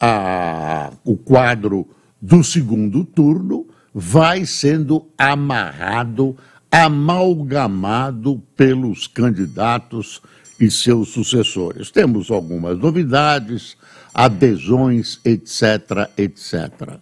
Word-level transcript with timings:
a, 0.00 0.92
o 1.04 1.16
quadro 1.16 1.88
do 2.20 2.42
segundo 2.42 3.04
turno 3.04 3.66
vai 3.94 4.44
sendo 4.44 5.06
amarrado, 5.16 6.36
amalgamado 6.70 8.42
pelos 8.56 9.06
candidatos 9.06 10.20
e 10.60 10.70
seus 10.70 11.10
sucessores. 11.10 11.90
Temos 11.90 12.30
algumas 12.30 12.78
novidades, 12.78 13.76
adesões, 14.12 15.20
etc., 15.24 16.10
etc. 16.16 16.98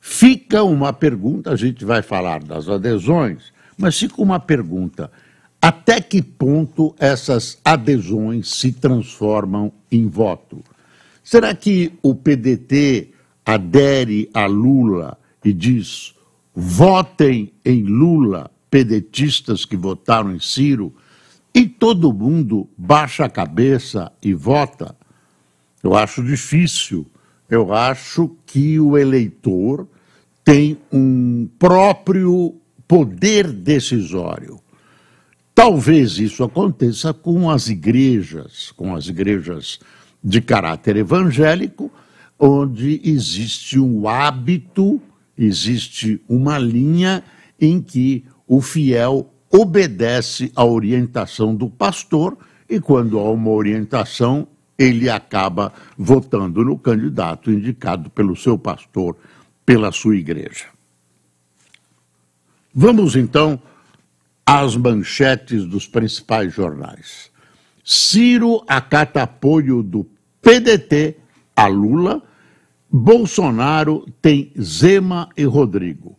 Fica 0.00 0.62
uma 0.62 0.92
pergunta, 0.92 1.50
a 1.50 1.56
gente 1.56 1.84
vai 1.84 2.02
falar 2.02 2.42
das 2.42 2.68
adesões, 2.68 3.52
mas 3.76 3.98
fica 3.98 4.20
uma 4.20 4.38
pergunta: 4.38 5.10
até 5.60 6.00
que 6.00 6.20
ponto 6.22 6.94
essas 6.98 7.58
adesões 7.64 8.50
se 8.50 8.72
transformam 8.72 9.72
em 9.90 10.06
voto? 10.08 10.62
Será 11.24 11.54
que 11.54 11.90
o 12.02 12.14
PDT 12.14 13.12
adere 13.46 14.28
a 14.34 14.44
Lula 14.44 15.18
e 15.42 15.54
diz: 15.54 16.14
votem 16.54 17.50
em 17.64 17.82
Lula, 17.82 18.50
pedetistas 18.70 19.64
que 19.64 19.74
votaram 19.74 20.34
em 20.34 20.38
Ciro, 20.38 20.94
e 21.54 21.66
todo 21.66 22.12
mundo 22.12 22.68
baixa 22.76 23.24
a 23.24 23.30
cabeça 23.30 24.12
e 24.22 24.34
vota? 24.34 24.94
Eu 25.82 25.94
acho 25.94 26.22
difícil. 26.22 27.06
Eu 27.48 27.72
acho 27.72 28.36
que 28.44 28.78
o 28.78 28.96
eleitor 28.98 29.88
tem 30.44 30.78
um 30.92 31.48
próprio 31.58 32.56
poder 32.86 33.50
decisório. 33.50 34.60
Talvez 35.54 36.18
isso 36.18 36.42
aconteça 36.42 37.14
com 37.14 37.48
as 37.50 37.68
igrejas, 37.68 38.72
com 38.72 38.94
as 38.94 39.06
igrejas 39.06 39.78
de 40.24 40.40
caráter 40.40 40.96
evangélico, 40.96 41.92
onde 42.38 43.00
existe 43.04 43.78
um 43.78 44.08
hábito, 44.08 45.00
existe 45.36 46.20
uma 46.26 46.58
linha 46.58 47.22
em 47.60 47.80
que 47.80 48.24
o 48.46 48.62
fiel 48.62 49.30
obedece 49.50 50.50
à 50.56 50.64
orientação 50.64 51.54
do 51.54 51.68
pastor 51.68 52.36
e, 52.68 52.80
quando 52.80 53.18
há 53.18 53.30
uma 53.30 53.50
orientação, 53.50 54.48
ele 54.78 55.08
acaba 55.08 55.72
votando 55.96 56.64
no 56.64 56.78
candidato 56.78 57.50
indicado 57.50 58.10
pelo 58.10 58.34
seu 58.34 58.58
pastor, 58.58 59.16
pela 59.64 59.92
sua 59.92 60.16
igreja. 60.16 60.66
Vamos 62.74 63.14
então 63.14 63.60
às 64.44 64.76
manchetes 64.76 65.64
dos 65.64 65.86
principais 65.86 66.52
jornais. 66.52 67.30
Ciro 67.84 68.64
acata 68.66 69.22
apoio 69.22 69.82
do 69.82 70.04
PDT 70.44 71.16
a 71.56 71.66
Lula, 71.66 72.22
Bolsonaro 72.90 74.06
tem 74.20 74.52
Zema 74.60 75.28
e 75.36 75.44
Rodrigo. 75.44 76.16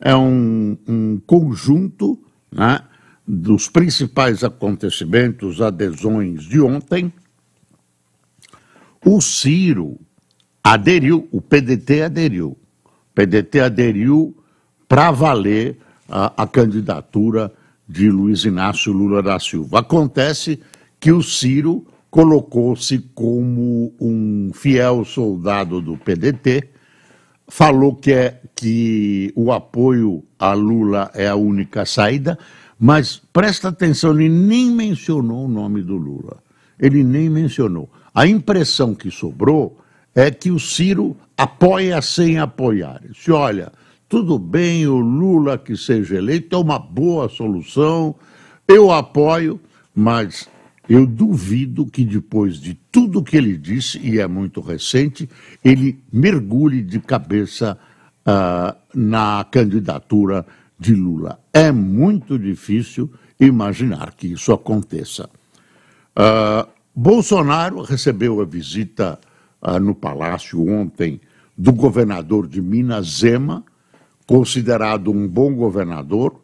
É 0.00 0.16
um, 0.16 0.76
um 0.88 1.20
conjunto 1.26 2.18
né, 2.50 2.80
dos 3.26 3.68
principais 3.68 4.42
acontecimentos, 4.42 5.60
adesões 5.60 6.42
de 6.42 6.60
ontem. 6.60 7.12
O 9.04 9.20
Ciro 9.20 10.00
aderiu, 10.62 11.28
o 11.30 11.40
PDT 11.40 12.02
aderiu. 12.02 12.56
O 12.84 13.14
PDT 13.14 13.60
aderiu 13.60 14.36
para 14.88 15.10
valer 15.10 15.78
a, 16.08 16.42
a 16.42 16.46
candidatura 16.46 17.52
de 17.86 18.10
Luiz 18.10 18.44
Inácio 18.44 18.92
Lula 18.92 19.22
da 19.22 19.38
Silva. 19.38 19.80
Acontece 19.80 20.60
que 20.98 21.12
o 21.12 21.22
Ciro 21.22 21.86
colocou-se 22.14 22.96
como 23.12 23.92
um 24.00 24.52
fiel 24.54 25.04
soldado 25.04 25.80
do 25.80 25.96
PDT, 25.96 26.68
falou 27.48 27.96
que, 27.96 28.12
é, 28.12 28.40
que 28.54 29.32
o 29.34 29.50
apoio 29.50 30.22
a 30.38 30.52
Lula 30.52 31.10
é 31.12 31.26
a 31.26 31.34
única 31.34 31.84
saída, 31.84 32.38
mas 32.78 33.20
presta 33.32 33.70
atenção, 33.70 34.12
ele 34.12 34.28
nem 34.28 34.70
mencionou 34.70 35.46
o 35.46 35.48
nome 35.48 35.82
do 35.82 35.96
Lula. 35.96 36.36
Ele 36.78 37.02
nem 37.02 37.28
mencionou. 37.28 37.90
A 38.14 38.28
impressão 38.28 38.94
que 38.94 39.10
sobrou 39.10 39.76
é 40.14 40.30
que 40.30 40.52
o 40.52 40.60
Ciro 40.60 41.16
apoia 41.36 42.00
sem 42.00 42.38
apoiar. 42.38 43.02
Se 43.12 43.32
olha, 43.32 43.72
tudo 44.08 44.38
bem, 44.38 44.86
o 44.86 44.98
Lula 44.98 45.58
que 45.58 45.76
seja 45.76 46.18
eleito 46.18 46.54
é 46.54 46.58
uma 46.60 46.78
boa 46.78 47.28
solução, 47.28 48.14
eu 48.68 48.92
apoio, 48.92 49.60
mas 49.92 50.48
eu 50.88 51.06
duvido 51.06 51.86
que 51.86 52.04
depois 52.04 52.56
de 52.56 52.74
tudo 52.92 53.22
que 53.22 53.36
ele 53.36 53.56
disse, 53.56 53.98
e 53.98 54.18
é 54.18 54.26
muito 54.26 54.60
recente, 54.60 55.28
ele 55.64 55.98
mergulhe 56.12 56.82
de 56.82 57.00
cabeça 57.00 57.78
uh, 58.26 58.76
na 58.94 59.44
candidatura 59.50 60.46
de 60.78 60.94
Lula. 60.94 61.40
É 61.52 61.72
muito 61.72 62.38
difícil 62.38 63.10
imaginar 63.40 64.12
que 64.14 64.26
isso 64.26 64.52
aconteça. 64.52 65.28
Uh, 66.16 66.68
Bolsonaro 66.94 67.80
recebeu 67.80 68.40
a 68.40 68.44
visita 68.44 69.18
uh, 69.62 69.80
no 69.80 69.94
Palácio 69.94 70.68
ontem 70.68 71.20
do 71.56 71.72
governador 71.72 72.46
de 72.46 72.60
Minas, 72.60 73.20
Zema, 73.20 73.64
considerado 74.26 75.10
um 75.10 75.28
bom 75.28 75.54
governador, 75.54 76.40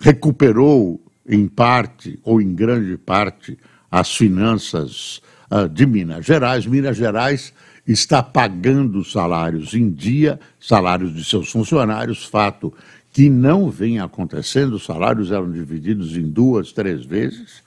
recuperou 0.00 1.05
em 1.28 1.48
parte 1.48 2.18
ou 2.22 2.40
em 2.40 2.54
grande 2.54 2.96
parte, 2.96 3.58
as 3.90 4.14
finanças 4.14 5.20
uh, 5.50 5.68
de 5.68 5.86
Minas 5.86 6.24
Gerais. 6.24 6.66
Minas 6.66 6.96
Gerais 6.96 7.52
está 7.86 8.22
pagando 8.22 9.04
salários 9.04 9.74
em 9.74 9.90
dia, 9.90 10.40
salários 10.58 11.14
de 11.14 11.24
seus 11.24 11.50
funcionários, 11.50 12.24
fato 12.24 12.72
que 13.12 13.30
não 13.30 13.70
vem 13.70 13.98
acontecendo, 13.98 14.74
os 14.74 14.84
salários 14.84 15.30
eram 15.30 15.50
divididos 15.50 16.16
em 16.16 16.28
duas, 16.28 16.72
três 16.72 17.04
vezes. 17.04 17.62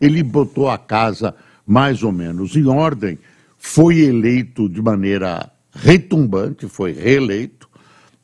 Ele 0.00 0.22
botou 0.22 0.70
a 0.70 0.78
casa 0.78 1.34
mais 1.66 2.02
ou 2.02 2.12
menos 2.12 2.56
em 2.56 2.66
ordem, 2.66 3.18
foi 3.58 4.00
eleito 4.00 4.68
de 4.68 4.80
maneira 4.80 5.50
retumbante, 5.74 6.68
foi 6.68 6.92
reeleito, 6.92 7.68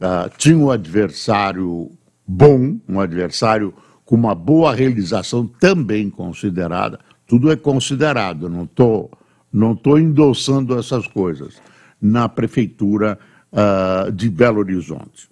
uh, 0.00 0.30
tinha 0.38 0.56
um 0.56 0.70
adversário 0.70 1.90
bom, 2.26 2.78
um 2.88 3.00
adversário 3.00 3.74
com 4.10 4.16
uma 4.16 4.34
boa 4.34 4.74
realização 4.74 5.46
também 5.46 6.10
considerada. 6.10 6.98
Tudo 7.28 7.48
é 7.48 7.54
considerado, 7.54 8.48
não 8.48 8.64
estou 8.64 9.08
não 9.52 9.76
tô 9.76 9.96
endossando 9.98 10.76
essas 10.76 11.06
coisas, 11.06 11.60
na 12.00 12.28
prefeitura 12.28 13.16
uh, 13.52 14.10
de 14.10 14.28
Belo 14.28 14.58
Horizonte. 14.58 15.28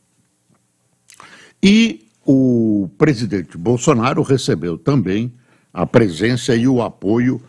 E 1.60 2.06
o 2.24 2.88
presidente 2.96 3.58
Bolsonaro 3.58 4.22
recebeu 4.22 4.78
também 4.78 5.32
a 5.72 5.84
presença 5.84 6.54
e 6.54 6.68
o 6.68 6.80
apoio 6.80 7.42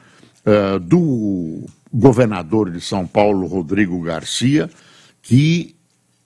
uh, 0.45 0.79
do 0.79 1.63
governador 1.94 2.71
de 2.71 2.81
São 2.81 3.06
Paulo, 3.06 3.45
Rodrigo 3.45 4.00
Garcia, 4.01 4.68
que, 5.21 5.75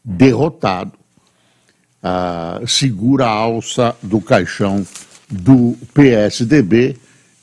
derrotado, 0.04 0.94
uh, 2.04 2.68
segura 2.68 3.26
a 3.26 3.30
alça 3.30 3.96
do 4.04 4.20
caixão 4.20 4.86
do 5.30 5.76
PSDB, 5.94 6.98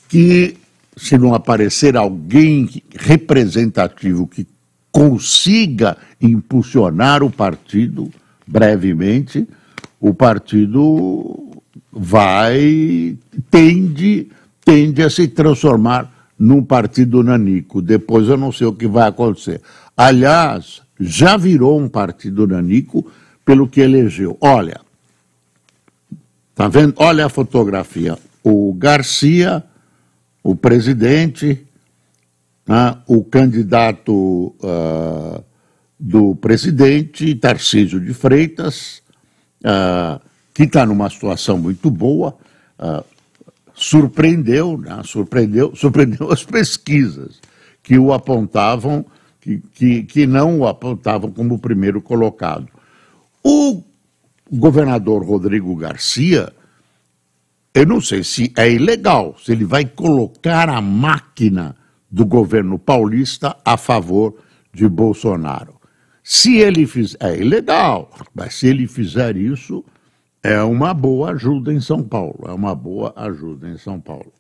que, 0.09 0.57
se 0.97 1.17
não 1.17 1.35
aparecer 1.35 1.97
alguém 1.97 2.83
representativo 2.95 4.27
que 4.27 4.47
consiga 4.93 5.97
impulsionar 6.21 7.23
o 7.23 7.31
partido 7.31 8.11
brevemente, 8.47 9.49
o 10.01 10.13
partido 10.13 11.49
vai 11.93 13.17
tende 13.51 14.29
tende 14.65 15.03
a 15.03 15.11
se 15.11 15.27
transformar 15.27 16.13
num 16.39 16.63
partido 16.63 17.23
nanico. 17.23 17.83
Depois 17.83 18.29
eu 18.29 18.37
não 18.37 18.53
sei 18.53 18.67
o 18.67 18.73
que 18.73 18.87
vai 18.87 19.09
acontecer. 19.09 19.61
Aliás, 19.97 20.83
já 20.99 21.37
virou 21.37 21.81
um 21.81 21.89
partido 21.89 22.47
nanico 22.47 23.11
pelo 23.51 23.67
que 23.67 23.81
elegeu. 23.81 24.39
Olha, 24.41 24.81
tá 26.55 26.69
vendo? 26.69 26.95
Olha 26.99 27.27
a 27.27 27.29
fotografia. 27.29 28.17
O 28.45 28.73
Garcia, 28.75 29.65
o 30.41 30.55
presidente, 30.55 31.67
né, 32.65 32.97
o 33.09 33.25
candidato 33.25 34.55
uh, 34.63 35.43
do 35.99 36.37
presidente, 36.37 37.35
Tarcísio 37.35 37.99
de 37.99 38.15
Freitas, 38.15 39.03
uh, 39.65 40.21
que 40.55 40.63
está 40.63 40.87
numa 40.87 41.11
situação 41.11 41.59
muito 41.59 41.91
boa, 41.91 42.37
uh, 42.79 43.05
surpreendeu, 43.75 44.79
né, 44.79 45.03
surpreendeu, 45.05 45.75
surpreendeu 45.75 46.31
as 46.31 46.45
pesquisas 46.45 47.41
que 47.83 47.99
o 47.99 48.13
apontavam, 48.13 49.05
que, 49.41 49.61
que, 49.75 50.03
que 50.05 50.25
não 50.25 50.61
o 50.61 50.69
apontavam 50.69 51.33
como 51.33 51.59
primeiro 51.59 52.01
colocado. 52.01 52.69
O 53.43 53.83
governador 54.51 55.25
Rodrigo 55.25 55.75
Garcia, 55.77 56.53
eu 57.73 57.87
não 57.87 58.01
sei 58.01 58.25
se 58.25 58.53
é 58.57 58.71
ilegal, 58.71 59.37
se 59.39 59.53
ele 59.53 59.65
vai 59.65 59.85
colocar 59.85 60.69
a 60.69 60.81
máquina 60.81 61.77
do 62.11 62.27
governo 62.27 62.79
paulista 62.79 63.57
a 63.65 63.77
favor 63.77 64.37
de 64.73 64.89
Bolsonaro. 64.89 65.81
Se 66.23 66.59
ele 66.59 66.87
fizer, 66.87 67.17
é 67.21 67.39
ilegal, 67.39 68.11
mas 68.35 68.55
se 68.55 68.67
ele 68.67 68.87
fizer 68.87 69.37
isso, 69.37 69.85
é 70.43 70.63
uma 70.63 70.93
boa 70.93 71.31
ajuda 71.33 71.73
em 71.73 71.81
São 71.81 72.03
Paulo, 72.03 72.45
é 72.47 72.53
uma 72.53 72.75
boa 72.75 73.13
ajuda 73.17 73.69
em 73.69 73.79
São 73.79 74.01
Paulo. 74.01 74.33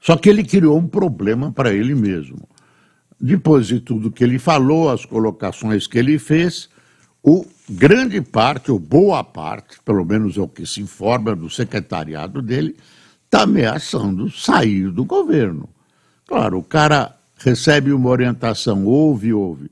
Só 0.00 0.16
que 0.16 0.28
ele 0.28 0.44
criou 0.44 0.78
um 0.78 0.86
problema 0.86 1.50
para 1.50 1.72
ele 1.72 1.94
mesmo. 1.94 2.46
Depois 3.18 3.66
de 3.66 3.80
tudo 3.80 4.10
que 4.10 4.22
ele 4.22 4.38
falou, 4.38 4.90
as 4.90 5.04
colocações 5.06 5.86
que 5.86 5.98
ele 5.98 6.18
fez, 6.18 6.68
o 7.26 7.46
grande 7.66 8.20
parte, 8.20 8.70
ou 8.70 8.78
boa 8.78 9.24
parte, 9.24 9.78
pelo 9.82 10.04
menos 10.04 10.36
é 10.36 10.42
o 10.42 10.46
que 10.46 10.66
se 10.66 10.82
informa 10.82 11.34
do 11.34 11.48
secretariado 11.48 12.42
dele, 12.42 12.76
está 13.24 13.44
ameaçando 13.44 14.30
sair 14.30 14.90
do 14.90 15.06
governo. 15.06 15.66
Claro, 16.26 16.58
o 16.58 16.62
cara 16.62 17.16
recebe 17.38 17.94
uma 17.94 18.10
orientação, 18.10 18.84
ouve, 18.84 19.32
ouve. 19.32 19.70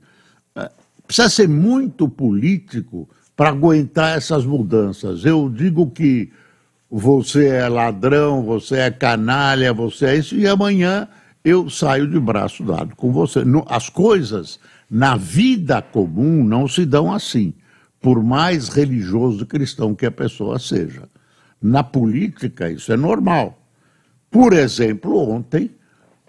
É, 0.57 0.71
precisa 1.07 1.29
ser 1.29 1.47
muito 1.47 2.09
político 2.09 3.07
para 3.37 3.51
aguentar 3.51 4.17
essas 4.17 4.47
mudanças. 4.47 5.27
Eu 5.27 5.51
digo 5.51 5.91
que 5.91 6.33
você 6.91 7.49
é 7.49 7.69
ladrão, 7.69 8.43
você 8.43 8.77
é 8.77 8.91
canalha, 8.91 9.75
você 9.75 10.07
é 10.07 10.17
isso, 10.17 10.35
e 10.35 10.47
amanhã 10.47 11.07
eu 11.45 11.69
saio 11.69 12.09
de 12.09 12.19
braço 12.19 12.65
dado 12.65 12.97
com 12.97 13.13
você. 13.13 13.41
As 13.67 13.91
coisas 13.91 14.59
na 14.93 15.17
vida 15.17 15.81
comum 15.81 16.45
não 16.45 16.69
se 16.69 16.85
dão 16.85 17.11
assim, 17.11 17.55
por 17.99 18.23
mais 18.23 18.69
religioso 18.69 19.47
cristão 19.47 19.95
que 19.95 20.05
a 20.05 20.11
pessoa 20.11 20.59
seja. 20.59 21.09
Na 21.63 21.83
política, 21.83 22.71
isso 22.71 22.93
é 22.93 22.97
normal. 22.97 23.59
Por 24.31 24.53
exemplo, 24.53 25.17
ontem, 25.31 25.71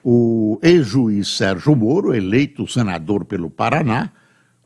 o 0.01 0.60
ex-juiz 0.63 1.27
Sérgio 1.36 1.75
Moro, 1.75 2.13
eleito 2.13 2.65
senador 2.65 3.25
pelo 3.25 3.50
Paraná, 3.50 4.10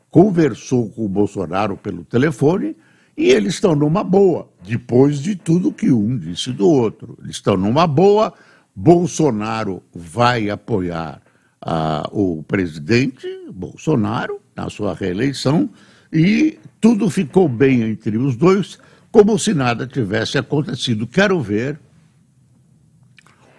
conversou 0.08 0.90
com 0.90 1.04
o 1.04 1.08
Bolsonaro 1.08 1.76
pelo 1.76 2.04
telefone 2.04 2.76
e 3.16 3.30
eles 3.30 3.54
estão 3.54 3.74
numa 3.74 4.04
boa, 4.04 4.48
depois 4.62 5.18
de 5.18 5.34
tudo 5.34 5.72
que 5.72 5.90
um 5.90 6.16
disse 6.16 6.52
do 6.52 6.68
outro. 6.68 7.18
Eles 7.20 7.34
estão 7.34 7.56
numa 7.56 7.84
boa. 7.84 8.32
Bolsonaro 8.76 9.82
vai 9.92 10.50
apoiar 10.50 11.20
ah, 11.60 12.08
o 12.12 12.42
presidente 12.42 13.26
Bolsonaro 13.52 14.40
na 14.56 14.68
sua 14.70 14.94
reeleição 14.94 15.68
e 16.12 16.58
tudo 16.80 17.10
ficou 17.10 17.48
bem 17.48 17.82
entre 17.82 18.16
os 18.16 18.36
dois, 18.36 18.78
como 19.10 19.38
se 19.38 19.52
nada 19.54 19.86
tivesse 19.86 20.38
acontecido. 20.38 21.06
Quero 21.06 21.40
ver 21.40 21.78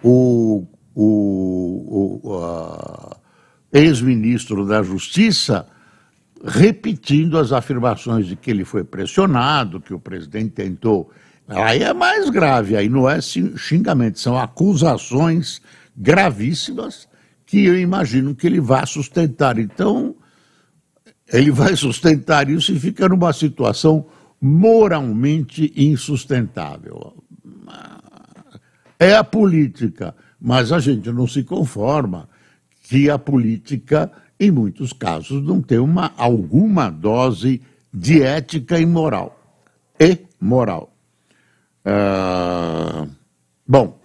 o 0.02 0.66
o, 0.94 2.20
o 2.22 3.16
ex-ministro 3.72 4.66
da 4.66 4.82
Justiça 4.82 5.66
repetindo 6.44 7.38
as 7.38 7.52
afirmações 7.52 8.26
de 8.26 8.34
que 8.34 8.50
ele 8.50 8.64
foi 8.64 8.82
pressionado, 8.82 9.80
que 9.80 9.92
o 9.92 10.00
presidente 10.00 10.50
tentou. 10.50 11.10
Aí 11.46 11.82
é 11.82 11.92
mais 11.92 12.30
grave, 12.30 12.76
aí 12.76 12.88
não 12.88 13.08
é 13.08 13.20
xingamento, 13.20 14.18
são 14.18 14.38
acusações 14.38 15.60
gravíssimas 15.96 17.08
que 17.50 17.64
eu 17.64 17.76
imagino 17.76 18.32
que 18.32 18.46
ele 18.46 18.60
vai 18.60 18.86
sustentar. 18.86 19.58
Então, 19.58 20.14
ele 21.32 21.50
vai 21.50 21.74
sustentar 21.74 22.48
isso 22.48 22.70
e 22.70 22.78
fica 22.78 23.08
numa 23.08 23.32
situação 23.32 24.06
moralmente 24.40 25.72
insustentável. 25.76 27.12
É 29.00 29.16
a 29.16 29.24
política. 29.24 30.14
Mas 30.40 30.70
a 30.70 30.78
gente 30.78 31.10
não 31.10 31.26
se 31.26 31.42
conforma 31.42 32.28
que 32.84 33.10
a 33.10 33.18
política, 33.18 34.10
em 34.38 34.52
muitos 34.52 34.92
casos, 34.92 35.42
não 35.42 35.60
tem 35.60 35.78
uma, 35.78 36.12
alguma 36.16 36.88
dose 36.88 37.60
de 37.92 38.22
ética 38.22 38.78
e 38.78 38.86
moral. 38.86 39.38
E 39.98 40.18
moral. 40.40 40.94
Ah, 41.84 43.06
bom, 43.66 44.00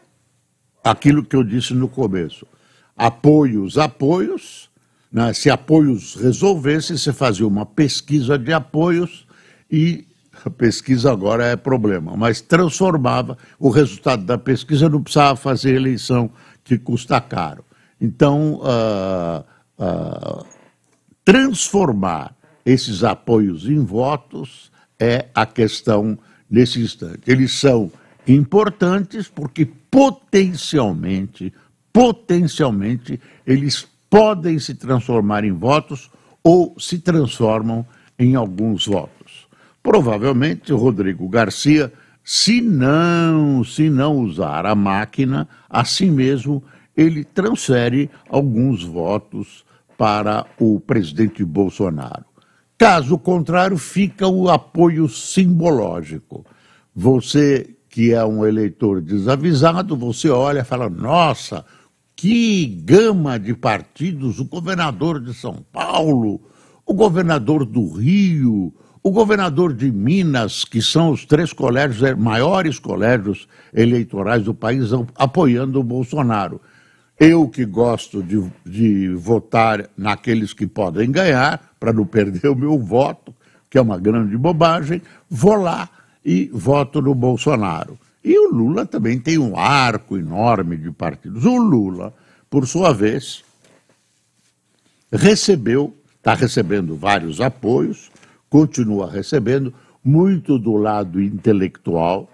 aquilo 0.83 1.23
que 1.23 1.35
eu 1.35 1.43
disse 1.43 1.75
no 1.75 1.87
começo. 1.87 2.47
Apoios, 2.95 3.77
apoios. 3.77 4.69
Né? 5.11 5.33
Se 5.33 5.49
apoios 5.49 6.15
resolvesse, 6.15 6.97
você 6.97 7.13
fazia 7.13 7.47
uma 7.47 7.65
pesquisa 7.65 8.37
de 8.37 8.53
apoios 8.53 9.25
e 9.69 10.05
a 10.43 10.49
pesquisa 10.49 11.11
agora 11.11 11.45
é 11.45 11.55
problema, 11.55 12.15
mas 12.15 12.41
transformava 12.41 13.37
o 13.57 13.69
resultado 13.69 14.23
da 14.23 14.37
pesquisa, 14.37 14.89
não 14.89 15.01
precisava 15.01 15.35
fazer 15.35 15.73
eleição 15.73 16.29
que 16.63 16.77
custa 16.77 17.19
caro. 17.21 17.63
Então, 17.99 18.61
uh, 18.61 19.43
uh, 19.81 20.45
transformar 21.23 22.35
esses 22.65 23.03
apoios 23.03 23.65
em 23.65 23.79
votos 23.79 24.71
é 24.99 25.27
a 25.33 25.45
questão 25.45 26.17
nesse 26.49 26.79
instante. 26.81 27.21
Eles 27.25 27.53
são 27.53 27.91
importantes 28.27 29.27
porque 29.27 29.65
potencialmente, 29.65 31.53
potencialmente, 31.95 33.21
eles 33.47 33.87
podem 34.09 34.59
se 34.59 34.75
transformar 34.75 35.45
em 35.45 35.53
votos 35.53 36.11
ou 36.43 36.75
se 36.77 36.99
transformam 36.99 37.85
em 38.19 38.35
alguns 38.35 38.85
votos. 38.85 39.47
Provavelmente 39.81 40.73
Rodrigo 40.73 41.29
Garcia, 41.29 41.93
se 42.21 42.59
não, 42.59 43.63
se 43.63 43.89
não 43.89 44.17
usar 44.17 44.65
a 44.65 44.75
máquina, 44.75 45.47
assim 45.69 46.11
mesmo 46.11 46.61
ele 46.97 47.23
transfere 47.23 48.09
alguns 48.29 48.83
votos 48.83 49.63
para 49.97 50.45
o 50.59 50.81
presidente 50.81 51.45
Bolsonaro. 51.45 52.25
Caso 52.77 53.17
contrário, 53.17 53.77
fica 53.77 54.27
o 54.27 54.49
apoio 54.49 55.07
simbológico. 55.07 56.45
Você 56.93 57.73
que 57.95 58.11
é 58.11 58.25
um 58.25 58.45
eleitor 58.45 58.99
desavisado, 58.99 59.95
você 59.95 60.27
olha 60.27 60.59
e 60.59 60.65
fala: 60.65 60.89
nossa, 60.89 61.63
que 62.15 62.65
gama 62.65 63.37
de 63.37 63.53
partidos! 63.53 64.39
O 64.39 64.45
governador 64.45 65.19
de 65.19 65.33
São 65.33 65.65
Paulo, 65.71 66.41
o 66.85 66.93
governador 66.93 67.65
do 67.65 67.87
Rio, 67.91 68.73
o 69.03 69.11
governador 69.11 69.73
de 69.73 69.91
Minas, 69.91 70.65
que 70.65 70.81
são 70.81 71.11
os 71.11 71.25
três 71.25 71.53
colégios, 71.53 72.01
é, 72.01 72.15
maiores 72.15 72.79
colégios 72.79 73.47
eleitorais 73.73 74.43
do 74.43 74.53
país, 74.53 74.89
apoiando 75.15 75.79
o 75.79 75.83
Bolsonaro. 75.83 76.59
Eu 77.19 77.47
que 77.47 77.65
gosto 77.65 78.23
de, 78.23 78.43
de 78.65 79.09
votar 79.13 79.87
naqueles 79.95 80.53
que 80.53 80.65
podem 80.65 81.11
ganhar, 81.11 81.75
para 81.79 81.93
não 81.93 82.05
perder 82.05 82.47
o 82.49 82.55
meu 82.55 82.79
voto, 82.79 83.31
que 83.69 83.77
é 83.77 83.81
uma 83.81 83.99
grande 83.99 84.35
bobagem, 84.37 85.01
vou 85.29 85.55
lá 85.55 85.89
e 86.25 86.49
voto 86.51 87.01
no 87.01 87.13
Bolsonaro. 87.13 87.99
E 88.25 88.39
o 88.39 88.51
Lula 88.51 88.87
também 88.87 89.19
tem 89.19 89.37
um 89.37 89.55
arco 89.55 90.17
enorme 90.17 90.75
de 90.75 90.89
partidos. 90.89 91.45
O 91.45 91.57
Lula, 91.57 92.11
por 92.49 92.65
sua 92.65 92.91
vez, 92.91 93.43
recebeu, 95.11 95.95
está 96.17 96.33
recebendo 96.33 96.95
vários 96.95 97.39
apoios, 97.39 98.09
continua 98.49 99.11
recebendo, 99.11 99.71
muito 100.03 100.57
do 100.57 100.75
lado 100.75 101.21
intelectual, 101.21 102.27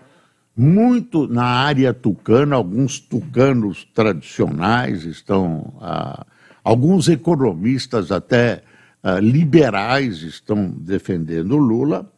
muito 0.56 1.28
na 1.28 1.44
área 1.44 1.94
tucana, 1.94 2.56
alguns 2.56 2.98
tucanos 2.98 3.84
tradicionais 3.94 5.04
estão, 5.04 5.74
ah, 5.82 6.26
alguns 6.64 7.10
economistas 7.10 8.14
até 8.14 8.64
ah, 9.04 9.20
liberais 9.20 10.22
estão 10.22 10.70
defendendo 10.70 11.58
Lula. 11.58 12.10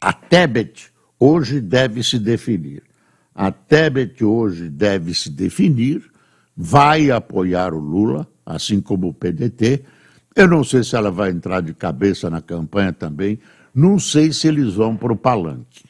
A 0.00 0.10
Tebet 0.10 0.93
hoje 1.18 1.60
deve 1.60 2.02
se 2.02 2.18
definir. 2.18 2.82
A 3.34 3.50
Tebet 3.50 4.24
hoje 4.24 4.68
deve 4.68 5.14
se 5.14 5.30
definir, 5.30 6.02
vai 6.56 7.10
apoiar 7.10 7.74
o 7.74 7.78
Lula, 7.78 8.26
assim 8.46 8.80
como 8.80 9.08
o 9.08 9.14
PDT, 9.14 9.84
eu 10.36 10.48
não 10.48 10.64
sei 10.64 10.82
se 10.82 10.96
ela 10.96 11.10
vai 11.12 11.30
entrar 11.30 11.60
de 11.60 11.72
cabeça 11.72 12.28
na 12.28 12.40
campanha 12.40 12.92
também, 12.92 13.38
não 13.72 13.98
sei 13.98 14.32
se 14.32 14.48
eles 14.48 14.74
vão 14.74 14.96
para 14.96 15.12
o 15.12 15.16
palanque. 15.16 15.84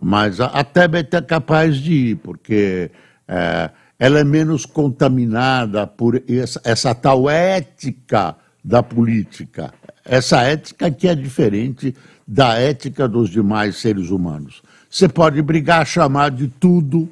Mas 0.00 0.40
a, 0.40 0.46
a 0.46 0.64
Tebet 0.64 1.14
é 1.14 1.20
capaz 1.20 1.76
de 1.76 1.92
ir, 1.92 2.16
porque 2.16 2.90
é, 3.28 3.70
ela 3.98 4.18
é 4.18 4.24
menos 4.24 4.64
contaminada 4.64 5.86
por 5.86 6.22
essa, 6.26 6.60
essa 6.64 6.94
tal 6.94 7.28
ética 7.28 8.34
da 8.64 8.82
política. 8.82 9.74
Essa 10.02 10.40
ética 10.42 10.90
que 10.90 11.06
é 11.06 11.14
diferente 11.14 11.94
da 12.26 12.54
ética 12.54 13.06
dos 13.06 13.28
demais 13.28 13.76
seres 13.76 14.08
humanos. 14.08 14.62
Você 14.90 15.08
pode 15.08 15.40
brigar, 15.40 15.86
chamar 15.86 16.32
de 16.32 16.48
tudo, 16.48 17.08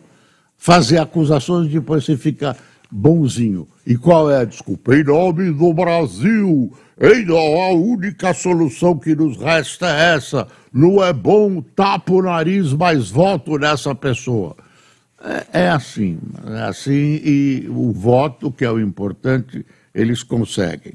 fazer 0.57 0.99
acusações 0.99 1.69
e 1.69 1.75
depois 1.75 2.05
você 2.05 2.17
fica 2.17 2.57
bonzinho. 2.91 3.69
E 3.87 3.97
qual 3.97 4.29
é 4.29 4.41
a 4.41 4.45
desculpa? 4.45 4.97
Em 4.97 5.05
nome 5.05 5.53
do 5.53 5.73
Brasil, 5.73 6.73
em 7.01 7.31
a 7.31 7.73
única 7.73 8.35
solução 8.35 8.99
que 8.99 9.15
nos 9.15 9.37
resta 9.37 9.87
é 9.87 10.17
essa. 10.17 10.49
Não 10.73 11.03
é 11.03 11.13
bom, 11.13 11.63
tapa 11.63 12.13
o 12.13 12.23
nariz, 12.23 12.73
mas 12.73 13.11
voto 13.11 13.57
nessa 13.57 13.95
pessoa. 13.95 14.57
É, 15.23 15.63
é 15.65 15.69
assim, 15.69 16.19
é 16.47 16.63
assim, 16.63 17.21
e 17.25 17.67
o 17.69 17.93
voto, 17.93 18.51
que 18.51 18.65
é 18.65 18.71
o 18.71 18.81
importante, 18.81 19.65
eles 19.95 20.25
conseguem. 20.25 20.95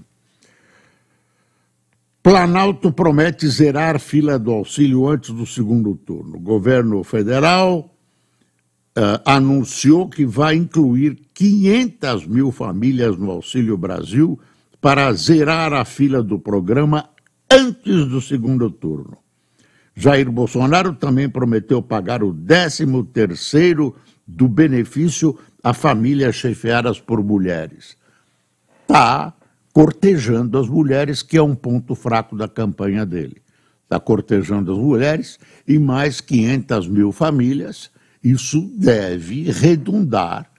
Planalto 2.24 2.90
promete 2.94 3.50
zerar 3.50 4.00
fila 4.00 4.40
do 4.40 4.50
auxílio 4.50 5.06
antes 5.10 5.32
do 5.32 5.46
segundo 5.46 5.94
turno. 5.94 6.38
O 6.38 6.40
governo 6.40 7.04
federal 7.04 7.94
uh, 8.98 9.20
anunciou 9.26 10.08
que 10.08 10.26
vai 10.26 10.56
incluir 10.56 11.20
500 11.34 12.26
mil 12.26 12.50
famílias 12.50 13.18
no 13.18 13.30
Auxílio 13.30 13.76
Brasil 13.76 14.40
para 14.80 15.12
zerar 15.12 15.74
a 15.74 15.84
fila 15.84 16.24
do 16.24 16.40
programa 16.40 17.10
antes 17.52 18.06
do 18.06 18.22
segundo 18.22 18.72
turno. 18.72 19.18
Jair 19.94 20.32
Bolsonaro 20.32 20.94
também 20.94 21.28
prometeu 21.28 21.82
pagar 21.82 22.24
o 22.24 22.34
13 22.34 22.86
terceiro 23.12 23.94
do 24.26 24.48
benefício 24.48 25.38
a 25.62 25.74
famílias 25.74 26.36
chefiadas 26.36 27.02
por 27.02 27.22
mulheres. 27.22 27.98
Tá 28.88 29.34
cortejando 29.74 30.60
as 30.60 30.70
mulheres, 30.70 31.24
que 31.24 31.36
é 31.36 31.42
um 31.42 31.56
ponto 31.56 31.96
fraco 31.96 32.38
da 32.38 32.48
campanha 32.48 33.06
dele. 33.06 33.42
Está 33.84 34.00
cortejando 34.00 34.72
as 34.72 34.78
mulheres 34.78 35.40
e 35.68 35.80
mais 35.80 36.22
500 36.22 36.88
mil 36.88 37.12
famílias. 37.12 37.90
Isso 38.24 38.72
deve 38.78 39.52
redundar 39.52 40.50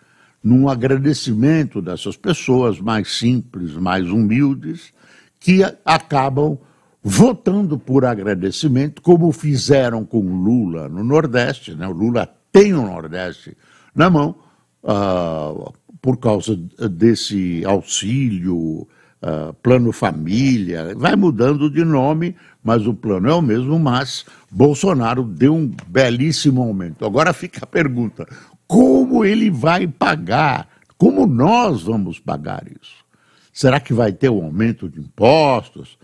num 0.42 0.68
agradecimento 0.68 1.80
dessas 1.80 2.16
pessoas 2.16 2.80
mais 2.80 3.16
simples, 3.16 3.73
mais 3.75 4.06
humildes, 4.06 4.92
que 5.40 5.62
acabam 5.85 6.59
votando 7.02 7.78
por 7.78 8.04
agradecimento, 8.04 9.00
como 9.00 9.30
fizeram 9.30 10.04
com 10.04 10.21
Lula 10.21 10.88
no 10.88 11.04
Nordeste. 11.04 11.75
Né? 11.75 11.87
O 11.87 11.92
Lula 11.92 12.28
tem 12.50 12.75
o 12.75 12.83
Nordeste 12.83 13.56
na 13.94 14.11
mão, 14.11 14.35
uh, 14.83 15.73
por 16.00 16.18
causa 16.18 16.56
desse 16.90 17.64
auxílio 17.64 18.87
uh, 19.25 19.52
plano 19.54 19.90
família, 19.90 20.95
vai 20.97 21.16
mudando 21.16 21.71
de 21.71 21.85
nome, 21.85 22.37
mas 22.62 22.87
o 22.87 22.93
plano 22.93 23.28
é 23.28 23.35
o 23.35 23.40
mesmo, 23.40 23.78
mas 23.78 24.26
Bolsonaro 24.50 25.23
deu 25.25 25.54
um 25.54 25.75
belíssimo 25.87 26.62
aumento. 26.62 27.04
Agora 27.04 27.33
fica 27.33 27.61
a 27.62 27.66
pergunta: 27.66 28.26
como 28.66 29.25
ele 29.25 29.50
vai 29.50 29.87
pagar? 29.87 30.69
Como 30.99 31.26
nós 31.26 31.83
vamos 31.83 32.19
pagar 32.19 32.64
isso? 32.69 33.04
Será 33.52 33.81
que 33.81 33.95
vai 33.95 34.12
ter 34.12 34.28
um 34.28 34.45
aumento 34.45 34.88
de 34.88 35.00
impostos? 35.00 35.97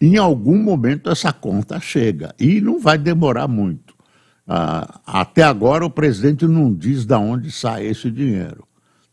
Em 0.00 0.16
algum 0.16 0.56
momento 0.56 1.10
essa 1.10 1.32
conta 1.32 1.80
chega 1.80 2.34
e 2.38 2.60
não 2.60 2.78
vai 2.78 2.98
demorar 2.98 3.48
muito. 3.48 3.94
Uh, 4.46 4.98
até 5.06 5.42
agora 5.42 5.84
o 5.84 5.90
presidente 5.90 6.46
não 6.46 6.72
diz 6.72 7.04
de 7.04 7.14
onde 7.14 7.50
sai 7.50 7.86
esse 7.86 8.10
dinheiro. 8.10 8.66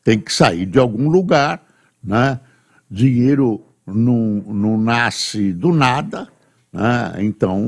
Tem 0.03 0.19
que 0.19 0.31
sair 0.31 0.65
de 0.65 0.79
algum 0.79 1.09
lugar, 1.09 1.61
né? 2.01 2.39
Dinheiro 2.89 3.63
não, 3.85 4.43
não 4.47 4.77
nasce 4.77 5.53
do 5.53 5.71
nada, 5.71 6.27
né? 6.71 7.13
então 7.19 7.59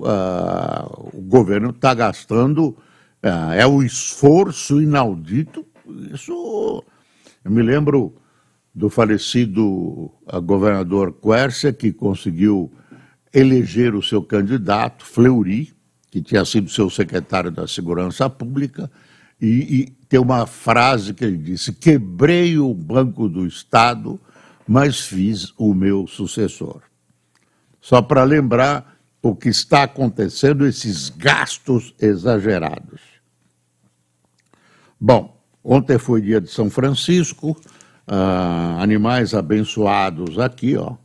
uh, 0.00 1.10
o 1.12 1.20
governo 1.20 1.70
está 1.70 1.92
gastando, 1.94 2.68
uh, 3.22 3.52
é 3.54 3.66
o 3.66 3.82
esforço 3.82 4.80
inaudito. 4.80 5.66
Isso, 6.12 6.82
eu 7.44 7.50
me 7.50 7.62
lembro 7.62 8.14
do 8.74 8.88
falecido 8.88 9.64
uh, 9.64 10.40
governador 10.42 11.12
Quercia, 11.12 11.72
que 11.72 11.92
conseguiu 11.92 12.72
eleger 13.32 13.94
o 13.94 14.02
seu 14.02 14.22
candidato, 14.22 15.04
Fleury, 15.04 15.74
que 16.10 16.22
tinha 16.22 16.44
sido 16.44 16.70
seu 16.70 16.88
secretário 16.88 17.50
da 17.50 17.68
Segurança 17.68 18.30
Pública, 18.30 18.90
e, 19.38 19.46
e 19.80 19.86
tem 20.08 20.18
uma 20.18 20.46
frase 20.46 21.12
que 21.12 21.24
ele 21.24 21.36
disse: 21.36 21.72
quebrei 21.72 22.58
o 22.58 22.72
Banco 22.72 23.28
do 23.28 23.46
Estado 23.46 24.18
mas 24.66 25.00
fiz 25.00 25.52
o 25.56 25.72
meu 25.72 26.06
sucessor. 26.06 26.82
Só 27.80 28.02
para 28.02 28.24
lembrar 28.24 28.96
o 29.22 29.34
que 29.34 29.48
está 29.48 29.84
acontecendo, 29.84 30.66
esses 30.66 31.08
gastos 31.08 31.94
exagerados. 32.00 33.00
Bom, 35.00 35.36
ontem 35.62 35.98
foi 35.98 36.20
dia 36.20 36.40
de 36.40 36.48
São 36.48 36.70
Francisco, 36.70 37.56
ah, 38.06 38.76
animais 38.80 39.34
abençoados 39.34 40.38
aqui, 40.38 40.76
ó. 40.76 40.96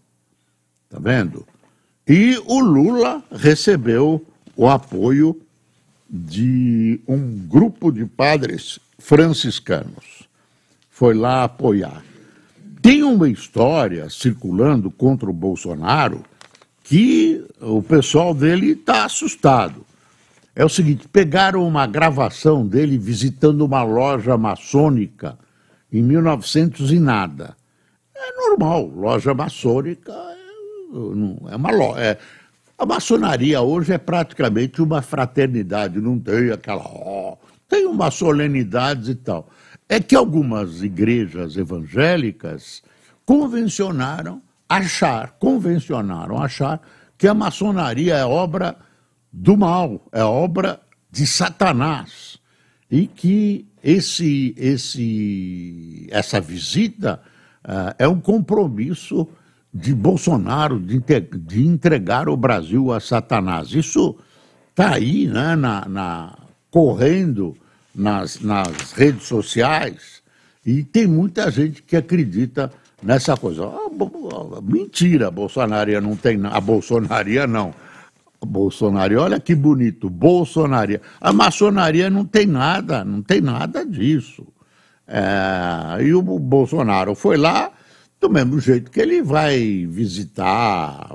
Tá 0.89 0.99
vendo? 0.99 1.45
E 2.07 2.37
o 2.45 2.59
Lula 2.59 3.23
recebeu 3.31 4.25
o 4.55 4.67
apoio 4.67 5.39
de 6.09 6.99
um 7.07 7.47
grupo 7.47 7.91
de 7.91 8.05
padres 8.05 8.79
franciscanos. 8.99 10.27
Foi 10.89 11.13
lá 11.13 11.43
apoiar. 11.43 12.03
Tem 12.81 13.03
uma 13.03 13.29
história 13.29 14.09
circulando 14.09 14.89
contra 14.89 15.29
o 15.29 15.33
Bolsonaro 15.33 16.23
que 16.83 17.45
o 17.61 17.81
pessoal 17.83 18.33
dele 18.33 18.71
está 18.71 19.05
assustado. 19.05 19.85
É 20.55 20.65
o 20.65 20.69
seguinte: 20.69 21.07
pegaram 21.07 21.67
uma 21.67 21.85
gravação 21.85 22.65
dele 22.65 22.97
visitando 22.97 23.61
uma 23.61 23.83
loja 23.83 24.35
maçônica 24.35 25.37
em 25.93 26.01
1900 26.01 26.91
e 26.91 26.99
nada. 26.99 27.55
É 28.15 28.35
normal, 28.35 28.87
loja 28.87 29.33
maçônica 29.33 30.11
é, 30.11 31.53
é 31.53 31.55
uma 31.55 31.71
loja. 31.71 32.01
É, 32.01 32.17
a 32.77 32.85
maçonaria 32.85 33.61
hoje 33.61 33.93
é 33.93 33.99
praticamente 33.99 34.81
uma 34.81 35.03
fraternidade, 35.03 36.01
não 36.01 36.17
tem 36.17 36.49
aquela. 36.49 36.83
Oh, 36.83 37.37
tem 37.69 37.85
umas 37.85 38.15
solenidades 38.15 39.07
e 39.07 39.15
tal 39.15 39.47
é 39.91 39.99
que 39.99 40.15
algumas 40.15 40.81
igrejas 40.81 41.57
evangélicas 41.57 42.81
convencionaram 43.25 44.41
achar, 44.69 45.31
convencionaram 45.37 46.41
achar 46.41 46.81
que 47.17 47.27
a 47.27 47.33
maçonaria 47.33 48.15
é 48.15 48.23
obra 48.23 48.77
do 49.33 49.57
mal, 49.57 50.07
é 50.13 50.23
obra 50.23 50.79
de 51.11 51.27
Satanás 51.27 52.39
e 52.89 53.05
que 53.05 53.67
esse, 53.83 54.55
esse, 54.57 56.07
essa 56.09 56.39
visita 56.39 57.21
uh, 57.65 57.93
é 57.99 58.07
um 58.07 58.21
compromisso 58.21 59.27
de 59.73 59.93
Bolsonaro 59.93 60.79
de, 60.79 61.01
de, 61.01 61.67
entregar 61.67 62.29
o 62.29 62.37
Brasil 62.37 62.93
a 62.93 63.01
Satanás. 63.01 63.73
Isso 63.73 64.15
está 64.69 64.93
aí, 64.93 65.27
né, 65.27 65.53
na, 65.57 65.85
na, 65.85 66.37
correndo 66.69 67.57
nas, 67.93 68.39
nas 68.39 68.93
redes 68.93 69.27
sociais 69.27 70.21
e 70.65 70.83
tem 70.83 71.07
muita 71.07 71.49
gente 71.49 71.81
que 71.81 71.95
acredita 71.95 72.71
nessa 73.01 73.35
coisa. 73.35 73.65
Ah, 73.65 74.61
mentira, 74.61 75.27
a 75.27 75.31
bolsonaria 75.31 75.99
não 75.99 76.15
tem 76.15 76.39
a 76.45 76.61
bolsonaria 76.61 77.47
não. 77.47 77.73
A 78.41 78.45
bolsonaria, 78.45 79.21
olha 79.21 79.39
que 79.39 79.53
bonito, 79.53 80.09
bolsonaria. 80.09 81.01
A 81.19 81.31
maçonaria 81.31 82.09
não 82.09 82.25
tem 82.25 82.47
nada, 82.47 83.03
não 83.03 83.21
tem 83.21 83.39
nada 83.39 83.85
disso. 83.85 84.47
É, 85.07 86.03
e 86.03 86.13
o 86.13 86.21
Bolsonaro 86.21 87.13
foi 87.15 87.37
lá 87.37 87.71
do 88.19 88.29
mesmo 88.29 88.59
jeito 88.59 88.89
que 88.89 89.01
ele 89.01 89.21
vai 89.21 89.85
visitar 89.87 91.09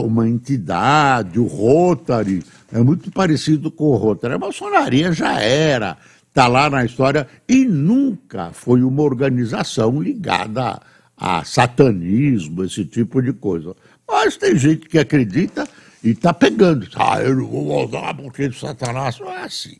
uma 0.00 0.28
entidade, 0.28 1.38
o 1.38 1.46
Rotary, 1.46 2.42
é 2.72 2.80
muito 2.80 3.10
parecido 3.10 3.70
com 3.70 3.84
o 3.84 3.96
Rotary. 3.96 4.34
A 4.34 4.38
maçonaria 4.38 5.12
já 5.12 5.40
era, 5.40 5.96
está 6.28 6.46
lá 6.46 6.70
na 6.70 6.84
história, 6.84 7.26
e 7.48 7.64
nunca 7.64 8.50
foi 8.52 8.82
uma 8.82 9.02
organização 9.02 10.00
ligada 10.00 10.80
a, 11.16 11.44
satanismo, 11.44 12.64
esse 12.64 12.84
tipo 12.84 13.22
de 13.22 13.32
coisa. 13.32 13.76
Mas 14.08 14.36
tem 14.36 14.56
gente 14.56 14.88
que 14.88 14.98
acredita 14.98 15.68
e 16.02 16.10
está 16.10 16.34
pegando. 16.34 16.86
Ah, 16.96 17.20
eu 17.22 17.36
não 17.36 17.46
vou 17.46 17.86
usar 17.86 18.14
porque 18.14 18.48
de 18.48 18.58
Satanás. 18.58 19.20
Não 19.20 19.30
é 19.30 19.44
assim. 19.44 19.76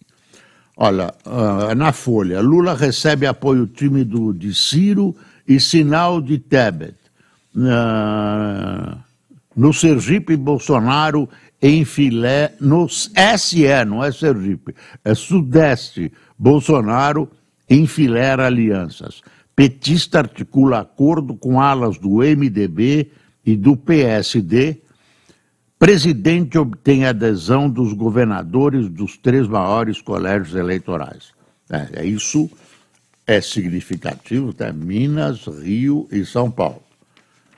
Olha, 0.77 1.13
uh, 1.27 1.75
na 1.75 1.93
Folha, 1.93 2.41
Lula 2.41 2.75
recebe 2.75 3.27
apoio 3.27 3.67
tímido 3.67 4.33
de 4.33 4.55
Ciro 4.55 5.15
e 5.47 5.61
sinal 5.61 6.21
de 6.21 6.39
Tebet. 6.39 6.95
Uh, 7.55 8.97
no 9.57 9.73
Sergipe, 9.73 10.37
Bolsonaro 10.37 11.29
em 11.61 11.85
filé, 11.85 12.55
no 12.61 12.89
SE, 12.89 13.85
não 13.87 14.03
é 14.03 14.11
Sergipe, 14.11 14.75
é 15.05 15.15
Sudeste. 15.15 16.13
Bolsonaro 16.37 17.31
enfilera 17.71 18.47
alianças. 18.47 19.23
Petista 19.55 20.19
articula 20.19 20.81
acordo 20.81 21.35
com 21.35 21.61
alas 21.61 21.99
do 21.99 22.17
MDB 22.17 23.11
e 23.45 23.57
do 23.57 23.77
PSD. 23.77 24.81
Presidente 25.79 26.59
obtém 26.59 27.05
adesão 27.05 27.69
dos 27.69 27.93
governadores 27.93 28.89
dos 28.89 29.17
três 29.17 29.47
maiores 29.47 30.01
colégios 30.01 30.55
eleitorais. 30.55 31.33
É, 31.71 32.01
é 32.01 32.05
isso 32.05 32.51
é 33.27 33.41
significativo, 33.41 34.53
tá? 34.53 34.73
Minas, 34.73 35.47
Rio 35.47 36.09
e 36.11 36.25
São 36.25 36.51
Paulo. 36.51 36.82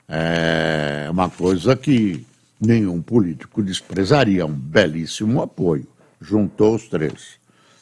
É 0.07 1.07
uma 1.09 1.29
coisa 1.29 1.75
que 1.75 2.25
nenhum 2.59 3.01
político 3.01 3.63
desprezaria, 3.63 4.45
um 4.45 4.53
belíssimo 4.53 5.41
apoio. 5.41 5.87
Juntou 6.21 6.75
os 6.75 6.87
três. 6.87 7.35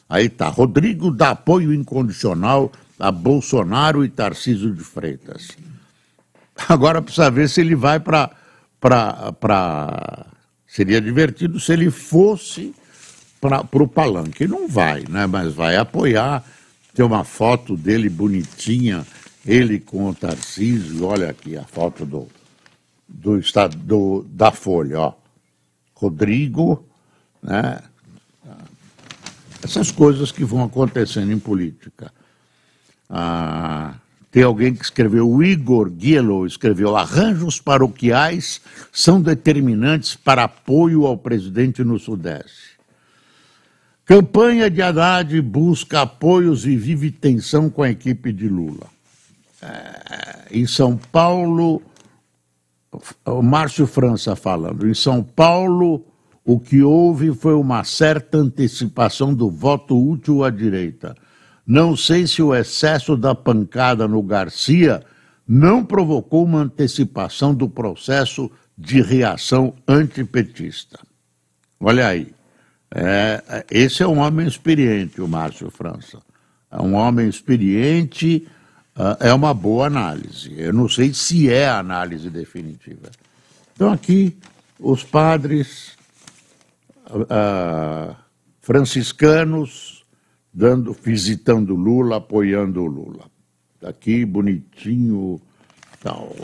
Aí 0.08 0.28
tá, 0.28 0.48
Rodrigo 0.48 1.10
dá 1.10 1.30
apoio 1.30 1.72
incondicional 1.72 2.70
a 2.98 3.10
Bolsonaro 3.10 4.04
e 4.04 4.08
Tarcísio 4.08 4.72
de 4.72 4.82
Freitas. 4.82 5.48
Agora 6.68 7.02
precisa 7.02 7.30
ver 7.30 7.48
se 7.48 7.60
ele 7.60 7.74
vai 7.74 7.98
para. 8.00 8.30
Seria 10.66 11.00
divertido 11.00 11.58
se 11.60 11.72
ele 11.72 11.90
fosse 11.90 12.74
para 13.40 13.82
o 13.82 13.88
palanque. 13.88 14.46
Não 14.46 14.68
vai, 14.68 15.04
né? 15.08 15.26
mas 15.26 15.52
vai 15.52 15.76
apoiar. 15.76 16.44
Tem 16.94 17.04
uma 17.04 17.24
foto 17.24 17.76
dele 17.76 18.08
bonitinha, 18.08 19.04
ele 19.46 19.78
com 19.78 20.08
o 20.08 20.14
Tarcísio. 20.14 21.04
Olha 21.06 21.30
aqui 21.30 21.56
a 21.56 21.64
foto 21.64 22.04
do, 22.04 22.28
do, 23.08 23.38
estado, 23.38 23.76
do, 23.76 24.24
da 24.28 24.50
Folha. 24.50 25.00
Ó. 25.00 25.12
Rodrigo, 25.94 26.84
né? 27.42 27.80
essas 29.64 29.90
coisas 29.90 30.30
que 30.30 30.44
vão 30.44 30.62
acontecendo 30.62 31.32
em 31.32 31.38
política. 31.38 32.12
Ah, 33.08 33.94
tem 34.30 34.42
alguém 34.42 34.74
que 34.74 34.84
escreveu, 34.84 35.30
o 35.30 35.42
Igor 35.42 35.90
Gielo 35.96 36.46
escreveu: 36.46 36.96
arranjos 36.96 37.60
paroquiais 37.60 38.60
são 38.92 39.20
determinantes 39.20 40.14
para 40.14 40.44
apoio 40.44 41.06
ao 41.06 41.16
presidente 41.16 41.82
no 41.82 41.98
Sudeste. 41.98 42.74
Campanha 44.04 44.68
de 44.68 44.82
Haddad 44.82 45.40
busca 45.40 46.02
apoios 46.02 46.66
e 46.66 46.76
vive 46.76 47.10
tensão 47.10 47.70
com 47.70 47.82
a 47.82 47.90
equipe 47.90 48.32
de 48.32 48.48
Lula. 48.48 48.93
É, 49.64 50.58
em 50.58 50.66
São 50.66 50.96
Paulo, 50.96 51.82
o 53.24 53.42
Márcio 53.42 53.86
França 53.86 54.36
falando, 54.36 54.86
em 54.86 54.94
São 54.94 55.22
Paulo, 55.22 56.04
o 56.44 56.60
que 56.60 56.82
houve 56.82 57.34
foi 57.34 57.54
uma 57.54 57.82
certa 57.84 58.38
antecipação 58.38 59.32
do 59.32 59.50
voto 59.50 59.96
útil 59.98 60.44
à 60.44 60.50
direita. 60.50 61.14
Não 61.66 61.96
sei 61.96 62.26
se 62.26 62.42
o 62.42 62.54
excesso 62.54 63.16
da 63.16 63.34
pancada 63.34 64.06
no 64.06 64.22
Garcia 64.22 65.02
não 65.48 65.82
provocou 65.82 66.44
uma 66.44 66.60
antecipação 66.60 67.54
do 67.54 67.68
processo 67.68 68.50
de 68.76 69.00
reação 69.00 69.74
antipetista. 69.88 70.98
Olha 71.80 72.08
aí. 72.08 72.34
É, 72.94 73.64
esse 73.70 74.02
é 74.02 74.06
um 74.06 74.18
homem 74.18 74.46
experiente, 74.46 75.20
o 75.20 75.26
Márcio 75.26 75.70
França. 75.70 76.20
É 76.70 76.80
um 76.80 76.94
homem 76.94 77.28
experiente, 77.28 78.46
é 79.20 79.32
uma 79.34 79.52
boa 79.52 79.86
análise. 79.86 80.54
Eu 80.56 80.72
não 80.72 80.88
sei 80.88 81.12
se 81.12 81.50
é 81.50 81.66
a 81.66 81.78
análise 81.78 82.30
definitiva. 82.30 83.10
Então, 83.74 83.92
aqui, 83.92 84.36
os 84.78 85.02
padres 85.02 85.92
uh, 87.10 88.14
franciscanos 88.60 90.04
dando, 90.52 90.92
visitando 90.92 91.74
Lula, 91.74 92.18
apoiando 92.18 92.86
Lula. 92.86 93.24
Aqui, 93.84 94.24
bonitinho, 94.24 95.40
tal. 96.00 96.34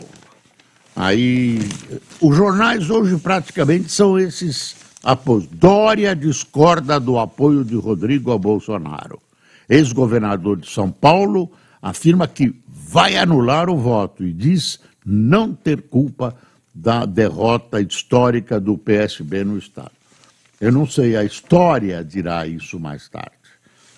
Aí, 0.95 1.59
os 2.19 2.35
jornais 2.35 2.89
hoje 2.89 3.17
praticamente 3.17 3.91
são 3.91 4.19
esses 4.19 4.75
após 5.03 5.47
Dória 5.47 6.15
discorda 6.15 6.99
do 6.99 7.17
apoio 7.17 7.63
de 7.63 7.75
Rodrigo 7.75 8.31
a 8.31 8.37
Bolsonaro. 8.37 9.19
Ex-governador 9.69 10.57
de 10.57 10.69
São 10.69 10.91
Paulo 10.91 11.49
afirma 11.81 12.27
que 12.27 12.53
vai 12.67 13.17
anular 13.17 13.69
o 13.69 13.77
voto 13.77 14.23
e 14.23 14.31
diz 14.31 14.79
não 15.05 15.53
ter 15.53 15.81
culpa 15.83 16.35
da 16.73 17.05
derrota 17.05 17.81
histórica 17.81 18.59
do 18.59 18.77
PSB 18.77 19.43
no 19.43 19.57
Estado. 19.57 19.91
Eu 20.59 20.71
não 20.71 20.87
sei, 20.87 21.15
a 21.15 21.23
história 21.23 22.03
dirá 22.03 22.45
isso 22.45 22.79
mais 22.79 23.09
tarde. 23.09 23.31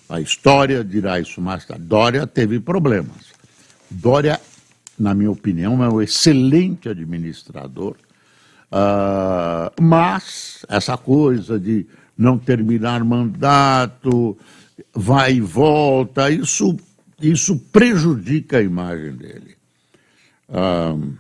A 0.10 0.22
história 0.22 0.84
dirá 0.84 1.20
isso 1.20 1.42
mais 1.42 1.66
tarde. 1.66 1.84
Dória 1.84 2.26
teve 2.26 2.60
problemas. 2.60 3.34
Dória, 3.90 4.40
na 4.98 5.14
minha 5.14 5.32
opinião, 5.32 5.84
é 5.84 5.90
um 5.90 6.02
excelente 6.02 6.88
administrador 6.88 7.96
Uh, 8.74 9.70
mas 9.80 10.66
essa 10.68 10.98
coisa 10.98 11.60
de 11.60 11.86
não 12.18 12.40
terminar 12.40 13.04
mandato, 13.04 14.36
vai 14.92 15.34
e 15.34 15.42
volta, 15.42 16.32
isso, 16.32 16.76
isso 17.32 17.58
prejudica 17.72 18.58
a 18.58 18.62
imagem 18.62 19.14
dele. 19.14 19.56
Uh, 20.50 21.14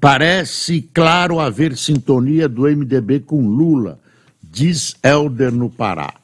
parece 0.00 0.82
claro 0.92 1.40
haver 1.40 1.76
sintonia 1.76 2.48
do 2.48 2.62
MDB 2.62 3.20
com 3.20 3.46
Lula, 3.46 4.00
diz 4.42 4.96
Helder 5.02 5.52
no 5.52 5.70
Pará. 5.70 6.14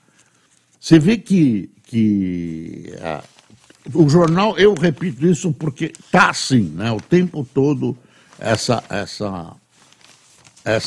Você 0.80 0.98
vê 0.98 1.16
que, 1.16 1.70
que 1.84 2.94
uh, 2.98 4.02
o 4.02 4.08
jornal, 4.08 4.58
eu 4.58 4.74
repito 4.74 5.26
isso 5.26 5.52
porque 5.52 5.92
está 5.98 6.30
assim, 6.30 6.72
né, 6.74 6.90
o 6.90 7.00
tempo 7.00 7.46
todo, 7.52 7.96
essa, 8.38 8.82
essa 8.88 9.54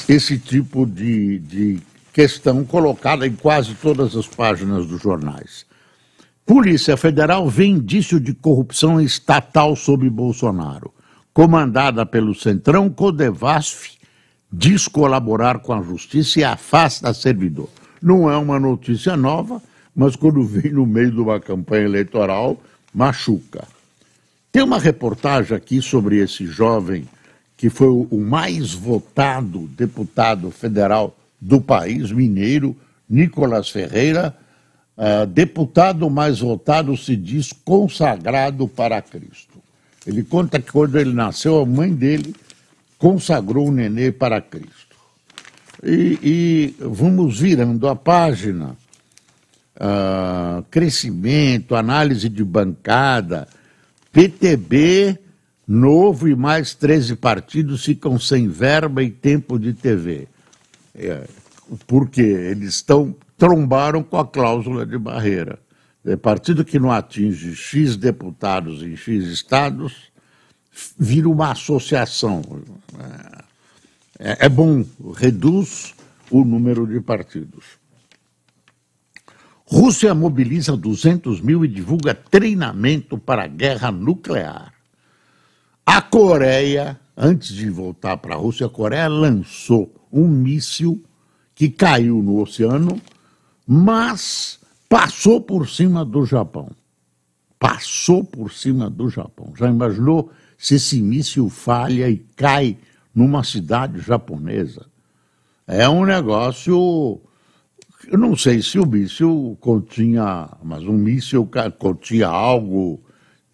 esse 0.10 0.40
tipo 0.40 0.86
de, 0.86 1.40
de 1.40 1.80
questão 2.12 2.66
colocada 2.66 3.28
em 3.28 3.36
quase 3.36 3.76
todas 3.76 4.16
as 4.16 4.26
páginas 4.26 4.88
dos 4.88 5.02
jornais. 5.02 5.66
Polícia 6.48 6.96
Federal 6.96 7.50
vê 7.50 7.66
indício 7.66 8.22
de 8.22 8.34
corrupção 8.34 9.02
estatal 9.02 9.76
sob 9.76 10.10
Bolsonaro. 10.10 10.94
Comandada 11.34 12.06
pelo 12.06 12.34
Centrão, 12.34 12.90
Codevasf 12.90 13.98
diz 14.50 14.88
colaborar 14.88 15.60
com 15.60 15.74
a 15.74 15.82
justiça 15.82 16.40
e 16.40 16.46
afasta 16.46 17.14
servidor. 17.14 17.68
Não 18.02 18.32
é 18.32 18.38
uma 18.38 18.58
notícia 18.58 19.18
nova, 19.18 19.62
mas 19.94 20.16
quando 20.16 20.42
vem 20.42 20.72
no 20.72 20.86
meio 20.86 21.12
de 21.12 21.20
uma 21.20 21.38
campanha 21.38 21.84
eleitoral, 21.84 22.58
machuca. 22.94 23.68
Tem 24.50 24.64
uma 24.64 24.80
reportagem 24.80 25.56
aqui 25.56 25.82
sobre 25.82 26.20
esse 26.20 26.46
jovem 26.46 27.04
que 27.58 27.70
foi 27.70 27.90
o 27.90 28.18
mais 28.18 28.74
votado 28.74 29.68
deputado 29.76 30.50
federal 30.50 31.14
do 31.42 31.60
país, 31.60 32.10
mineiro, 32.10 32.74
Nicolas 33.10 33.70
Ferreira, 33.70 34.34
uh, 34.98 35.26
deputado 35.28 36.10
mais 36.10 36.40
votado, 36.40 36.96
se 36.98 37.16
diz 37.16 37.54
consagrado 37.54 38.68
para 38.68 39.02
Cristo. 39.02 39.60
Ele 40.06 40.24
conta 40.24 40.60
que 40.60 40.72
quando 40.72 40.98
ele 40.98 41.14
nasceu, 41.14 41.60
a 41.60 41.66
mãe 41.66 41.94
dele 41.94 42.36
consagrou 42.98 43.68
o 43.68 43.72
nenê 43.72 44.12
para 44.12 44.42
Cristo. 44.42 44.96
E, 45.84 46.20
e 46.24 46.76
vamos 46.80 47.40
virando 47.40 47.88
a 47.88 47.96
página. 47.96 48.76
Uh, 49.80 50.64
crescimento, 50.72 51.76
análise 51.76 52.28
de 52.28 52.44
bancada, 52.44 53.48
PTB 54.12 55.20
Novo 55.68 56.30
e 56.30 56.36
mais 56.36 56.74
13 56.74 57.18
partidos 57.18 57.84
ficam 57.84 58.18
sem 58.18 58.48
verba 58.48 59.04
e 59.04 59.12
tempo 59.12 59.60
de 59.60 59.74
TV. 59.74 60.30
É, 60.96 61.28
porque 61.86 62.22
eles 62.22 62.76
estão 62.76 63.14
trombaram 63.38 64.04
com 64.04 64.18
a 64.18 64.26
cláusula 64.26 64.86
de 64.86 64.98
barreira. 64.98 65.60
É, 66.06 66.16
partido 66.16 66.66
que 66.66 66.80
não 66.80 66.92
atinge 66.92 67.56
X 67.56 67.96
deputados 67.96 68.82
em 68.82 68.96
X 68.96 69.26
estados 69.26 70.12
vira 70.98 71.30
uma 71.30 71.52
associação. 71.52 72.42
É, 74.20 74.46
é 74.46 74.50
bom, 74.50 74.84
reduz 75.16 75.94
o 76.32 76.44
número 76.44 76.88
de 76.88 77.00
partidos. 77.00 77.78
Rússia 79.66 80.16
mobiliza 80.16 80.78
200 80.78 81.42
mil 81.42 81.66
e 81.66 81.68
divulga 81.68 82.14
treinamento 82.14 83.18
para 83.18 83.44
a 83.44 83.48
guerra 83.48 83.92
nuclear. 83.92 84.74
A 85.86 86.02
Coreia, 86.02 86.98
antes 87.16 87.54
de 87.54 87.70
voltar 87.70 88.18
para 88.18 88.36
a 88.36 88.38
Rússia, 88.38 88.66
a 88.66 88.70
Coreia 88.70 89.08
lançou 89.10 89.94
um 90.12 90.28
míssil 90.28 91.04
que 91.54 91.70
caiu 91.70 92.22
no 92.24 92.40
oceano, 92.42 93.02
mas 93.68 94.60
passou 94.88 95.42
por 95.42 95.68
cima 95.68 96.06
do 96.06 96.26
Japão. 96.26 96.70
Passou 97.60 98.24
por 98.24 98.52
cima 98.52 98.90
do 98.90 99.10
Japão. 99.10 99.54
Já 99.58 99.68
imaginou 99.68 100.32
se 100.58 100.76
esse 100.76 101.02
míssil 101.02 101.50
falha 101.50 102.10
e 102.10 102.18
cai 102.36 102.78
numa 103.14 103.44
cidade 103.44 104.00
japonesa? 104.00 104.86
É 105.68 105.90
um 105.90 106.06
negócio 106.06 107.20
eu 108.06 108.18
não 108.18 108.38
sei 108.38 108.62
se 108.62 108.80
o 108.80 108.86
míssil 108.86 109.58
continha, 109.60 110.50
mas 110.64 110.84
um 110.84 110.94
míssil 110.94 111.50
continha 111.78 112.28
algo 112.28 113.02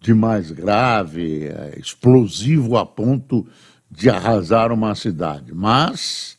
de 0.00 0.12
mais 0.12 0.50
grave, 0.50 1.46
é, 1.46 1.78
explosivo 1.78 2.76
a 2.76 2.84
ponto 2.84 3.46
de 3.90 4.10
arrasar 4.10 4.70
uma 4.70 4.94
cidade. 4.94 5.52
Mas 5.54 6.36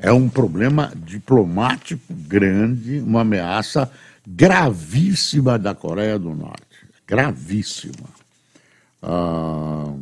é 0.00 0.10
um 0.12 0.28
problema 0.28 0.92
diplomático 0.96 2.02
grande, 2.10 3.00
uma 3.00 3.20
ameaça 3.20 3.90
gravíssima 4.26 5.58
da 5.58 5.74
Coreia 5.74 6.18
do 6.18 6.34
Norte. 6.34 6.64
Gravíssima. 7.06 8.08
Ah, 9.02 9.94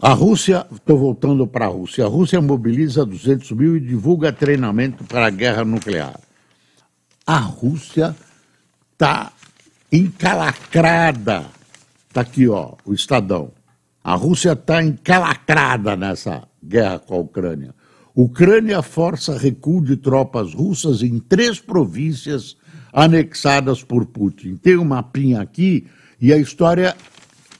a 0.00 0.12
Rússia, 0.12 0.66
estou 0.70 0.98
voltando 0.98 1.46
para 1.46 1.64
a 1.66 1.68
Rússia, 1.68 2.04
a 2.04 2.08
Rússia 2.08 2.40
mobiliza 2.40 3.04
200 3.04 3.50
mil 3.52 3.76
e 3.76 3.80
divulga 3.80 4.32
treinamento 4.32 5.02
para 5.04 5.26
a 5.26 5.30
guerra 5.30 5.64
nuclear. 5.64 6.20
A 7.26 7.38
Rússia 7.38 8.14
está 8.92 9.32
encalacrada. 9.90 11.46
Está 12.08 12.20
aqui, 12.20 12.46
ó, 12.46 12.74
o 12.84 12.94
Estadão. 12.94 13.50
A 14.04 14.14
Rússia 14.14 14.52
está 14.52 14.82
encalacrada 14.82 15.96
nessa 15.96 16.46
guerra 16.62 17.00
com 17.00 17.14
a 17.14 17.18
Ucrânia. 17.18 17.74
Ucrânia 18.16 18.80
força 18.80 19.36
recuo 19.36 19.84
de 19.84 19.94
tropas 19.94 20.54
russas 20.54 21.02
em 21.02 21.18
três 21.18 21.60
províncias 21.60 22.56
anexadas 22.90 23.82
por 23.82 24.06
Putin. 24.06 24.56
Tem 24.56 24.78
um 24.78 24.86
mapinha 24.86 25.42
aqui 25.42 25.86
e 26.18 26.32
a 26.32 26.38
história 26.38 26.96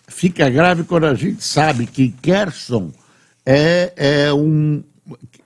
fica 0.08 0.48
grave 0.48 0.84
quando 0.84 1.04
a 1.04 1.14
gente 1.14 1.44
sabe 1.44 1.86
que 1.86 2.08
Kherson 2.08 2.90
é, 3.44 3.92
é, 3.96 4.32
um, 4.32 4.82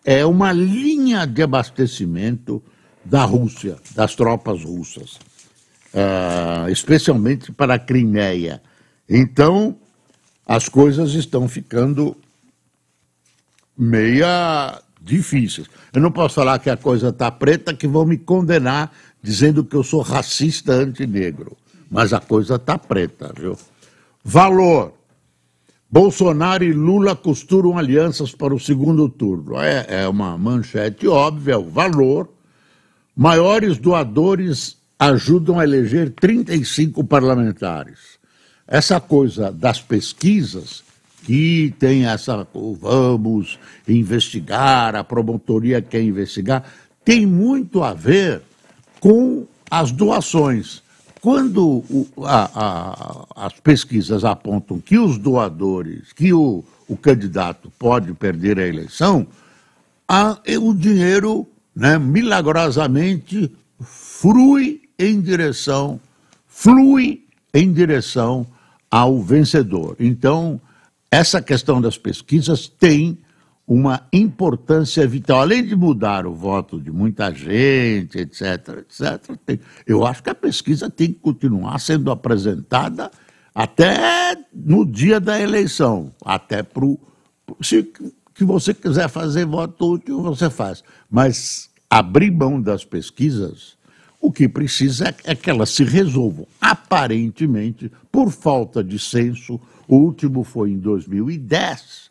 é 0.05 0.25
uma 0.25 0.53
linha 0.53 1.27
de 1.27 1.43
abastecimento 1.43 2.63
da 3.05 3.25
Rússia, 3.25 3.79
das 3.97 4.15
tropas 4.15 4.63
russas, 4.63 5.19
uh, 5.93 6.71
especialmente 6.71 7.51
para 7.51 7.75
a 7.75 7.79
Crimeia. 7.81 8.63
Então, 9.09 9.77
as 10.47 10.69
coisas 10.69 11.15
estão 11.15 11.49
ficando 11.49 12.17
meia 13.77 14.81
difíceis. 15.11 15.67
Eu 15.93 16.01
não 16.01 16.11
posso 16.11 16.37
falar 16.37 16.59
que 16.61 16.71
a 16.71 16.77
coisa 16.77 17.09
está 17.09 17.31
preta, 17.31 17.75
que 17.75 17.87
vão 17.87 18.07
me 18.07 18.17
condenar 18.17 18.93
dizendo 19.23 19.65
que 19.65 19.77
eu 19.77 19.83
sou 19.83 20.01
racista 20.01 20.73
antinegro. 20.73 21.57
Mas 21.91 22.13
a 22.13 22.21
coisa 22.21 22.55
está 22.55 22.79
preta, 22.79 23.33
viu? 23.37 23.59
Valor. 24.25 24.95
Bolsonaro 25.91 26.63
e 26.63 26.73
Lula 26.73 27.17
costuram 27.17 27.77
alianças 27.77 28.33
para 28.33 28.55
o 28.55 28.61
segundo 28.61 29.09
turno. 29.09 29.61
É, 29.61 29.87
é 29.89 30.09
uma 30.09 30.39
manchete 30.39 31.09
óbvia, 31.09 31.59
o 31.59 31.69
valor. 31.69 32.29
Maiores 33.17 33.77
doadores 33.77 34.77
ajudam 34.97 35.59
a 35.59 35.65
eleger 35.65 36.11
35 36.11 37.03
parlamentares. 37.03 38.21
Essa 38.69 39.01
coisa 39.01 39.51
das 39.51 39.81
pesquisas 39.81 40.85
que 41.25 41.75
tem 41.79 42.07
essa 42.07 42.47
vamos 42.81 43.59
investigar, 43.87 44.95
a 44.95 45.05
promotoria 45.05 45.83
quer 45.83 46.03
investigar, 46.03 46.65
tem 47.05 47.27
muito 47.27 47.83
a 47.83 47.95
ver 47.95 48.43
com 49.01 49.47
as 49.71 49.93
doações. 49.93 50.83
Quando 51.21 51.85
o, 51.91 52.09
a, 52.25 53.27
a, 53.37 53.47
as 53.47 53.53
pesquisas 53.55 54.25
apontam 54.25 54.81
que 54.81 54.99
os 54.99 55.19
doadores, 55.19 56.13
que 56.13 56.33
o, 56.33 56.65
o 56.89 56.97
candidato 56.97 57.71
pode 57.79 58.13
perder 58.15 58.59
a 58.59 58.67
eleição, 58.67 59.27
a, 60.09 60.39
o 60.61 60.75
dinheiro 60.75 61.47
né, 61.77 61.99
milagrosamente 61.99 63.55
flui 63.81 64.83
em 64.99 65.21
direção, 65.21 66.01
flui 66.49 67.25
em 67.53 67.73
direção 67.73 68.47
ao 68.91 69.21
vencedor. 69.23 69.97
Então, 70.01 70.61
essa 71.11 71.43
questão 71.43 71.81
das 71.81 71.99
pesquisas 71.99 72.69
tem 72.69 73.19
uma 73.67 74.07
importância 74.13 75.07
vital, 75.07 75.41
além 75.41 75.65
de 75.65 75.77
mudar 75.77 76.27
o 76.27 76.35
voto 76.35 76.81
de 76.81 76.91
muita 76.91 77.33
gente, 77.33 78.19
etc, 78.19 78.79
etc. 78.79 79.37
Tem, 79.47 79.61
eu 79.87 80.05
acho 80.05 80.23
que 80.23 80.31
a 80.31 80.35
pesquisa 80.35 80.91
tem 80.91 81.13
que 81.13 81.21
continuar 81.21 81.79
sendo 81.79 82.11
apresentada 82.11 83.11
até 83.55 84.37
no 84.53 84.85
dia 84.85 85.21
da 85.21 85.41
eleição, 85.41 86.13
até 86.25 86.63
para 86.63 86.85
o. 86.85 86.99
Se 87.63 87.83
que 88.35 88.45
você 88.45 88.73
quiser 88.73 89.09
fazer 89.09 89.45
voto 89.45 89.93
útil, 89.95 90.23
você 90.23 90.49
faz. 90.49 90.83
Mas 91.09 91.71
abrir 91.89 92.31
mão 92.31 92.61
das 92.61 92.85
pesquisas, 92.85 93.77
o 94.21 94.31
que 94.31 94.49
precisa 94.49 95.09
é, 95.09 95.33
é 95.33 95.35
que 95.35 95.49
elas 95.49 95.71
se 95.71 95.85
resolvam. 95.85 96.47
Aparentemente, 96.61 97.91
por 98.13 98.31
falta 98.31 98.85
de 98.85 98.99
senso, 98.99 99.61
o 99.89 99.97
último 99.97 100.45
foi 100.45 100.71
em 100.71 100.79
2010 100.79 102.11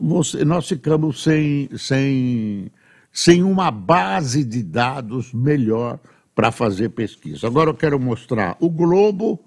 você, 0.00 0.44
nós 0.44 0.68
ficamos 0.68 1.22
sem, 1.22 1.68
sem, 1.76 2.70
sem 3.12 3.42
uma 3.42 3.70
base 3.70 4.44
de 4.44 4.62
dados 4.62 5.32
melhor 5.32 5.98
para 6.34 6.52
fazer 6.52 6.90
pesquisa. 6.90 7.46
Agora 7.46 7.70
eu 7.70 7.74
quero 7.74 7.98
mostrar 7.98 8.56
o 8.60 8.70
Globo. 8.70 9.40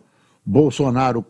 Bolsonaro 0.44 1.24